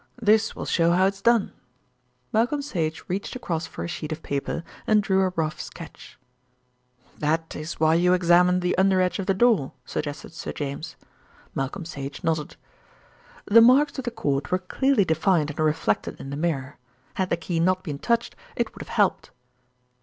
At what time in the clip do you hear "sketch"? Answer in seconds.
5.61-6.17